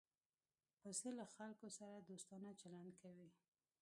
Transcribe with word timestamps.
پسه 0.81 1.09
له 1.17 1.25
خلکو 1.35 1.67
سره 1.77 1.95
دوستانه 2.09 2.49
چلند 2.61 2.91
کوي. 3.01 3.29